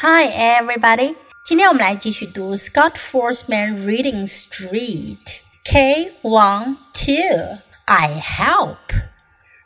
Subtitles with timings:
[0.00, 0.28] Hi,
[0.60, 1.16] everybody.
[1.44, 7.58] 今天我们来继续读 Scott Foresman Reading Street K one two.
[7.86, 8.92] I help.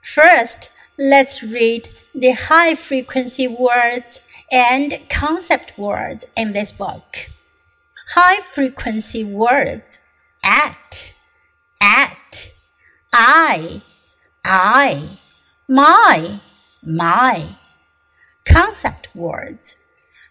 [0.00, 4.22] First, let's read the high frequency words
[4.52, 7.28] and concept words in this book.
[8.14, 9.98] High frequency words
[10.44, 11.12] at,
[11.80, 12.52] at,
[13.12, 13.82] I,
[14.44, 15.18] I,
[15.66, 16.40] my,
[16.84, 17.56] my.
[18.44, 19.80] Concept words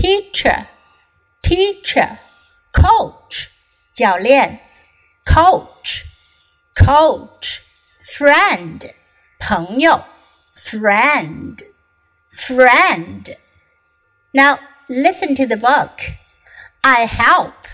[0.00, 0.66] teacher
[1.42, 2.18] teacher
[2.72, 3.48] coach
[3.92, 4.60] 教练
[5.24, 6.04] coach
[6.74, 7.60] coach
[8.02, 8.92] friend
[9.38, 10.04] 朋友
[10.54, 11.62] friend
[12.30, 13.36] friend
[14.32, 16.00] now listen to the book
[16.82, 17.66] I help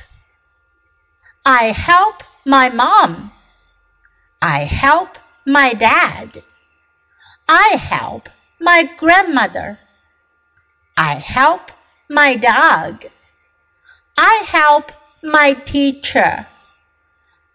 [1.44, 3.33] I help my mom
[4.41, 6.42] I help my dad
[7.48, 8.28] I help
[8.61, 9.78] my grandmother
[10.97, 11.72] I help
[12.08, 13.06] my dog.
[14.16, 16.47] I help my teacher.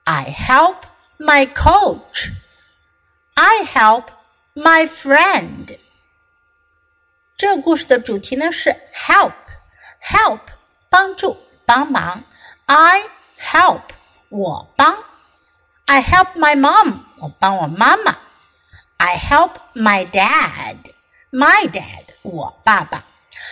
[0.06, 0.86] I help
[1.20, 2.31] my coach.
[3.36, 4.06] I help
[4.56, 5.78] my friend.
[7.36, 10.39] 这个故事的主题呢是 help，help
[10.89, 12.23] 帮助帮忙。
[12.66, 13.03] I
[13.39, 13.83] help
[14.30, 14.95] 我帮。
[15.86, 18.17] I help my mom 我帮我妈妈。
[18.97, 23.06] I help my dad，my dad 我爸爸。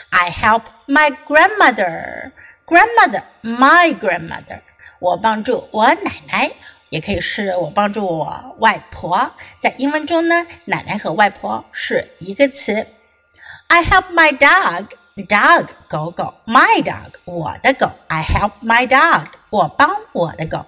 [0.09, 2.31] I help my grandmother.
[2.65, 4.61] Grandmother, my grandmother.
[4.99, 6.51] 我帮助我奶奶，
[6.89, 9.31] 也可以是我帮助我外婆。
[9.59, 12.87] 在英文中呢，奶奶和外婆是一个词。
[13.67, 14.87] I help my dog.
[15.15, 17.89] Dog 狗狗，my dog 我的狗。
[18.07, 20.65] I help my dog 我帮我的狗。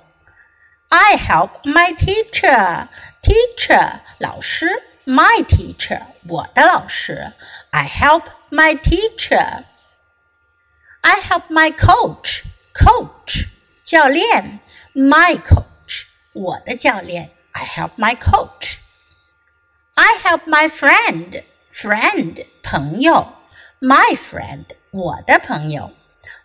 [0.88, 2.88] I help my teacher.
[3.22, 7.34] Teacher 老师，my teacher 我的老师。
[7.72, 9.66] I help my teacher.
[11.02, 12.44] I help my coach.
[12.74, 13.48] Coach
[13.84, 14.60] 教练，
[14.94, 17.32] my coach 我的教练。
[17.54, 18.78] I help my coach.
[19.96, 21.44] I help my friend.
[21.74, 23.34] Friend 朋友，
[23.80, 25.92] my friend 我的朋友。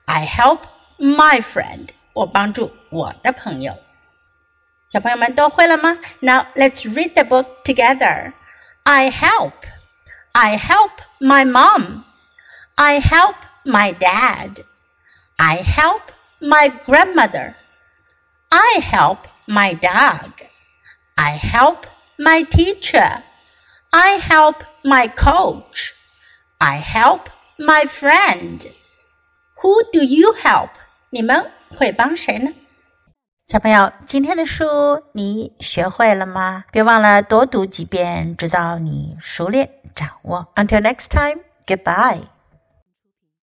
[0.04, 0.60] I help
[0.98, 3.78] my friend 我帮助我的朋友。
[4.88, 5.98] 小朋友们都会了吗？
[6.20, 8.32] Now let's read the book together.
[8.84, 9.52] I help.
[10.36, 12.04] I help my mom.
[12.78, 14.64] I help my dad.
[15.38, 17.56] I help my grandmother.
[18.50, 20.42] I help my dog.
[21.16, 21.86] I help
[22.18, 23.22] my teacher.
[23.92, 25.94] I help my coach.
[26.60, 27.28] I help
[27.58, 28.66] my friend.
[29.62, 30.70] Who do you help?
[31.10, 32.52] 你们会帮谁呢？
[33.47, 34.65] 小朋友，今天的书
[35.13, 36.65] 你学会了吗？
[36.69, 40.45] 别忘了多读几遍，直到你熟练掌握。
[40.55, 42.19] Until next time, goodbye.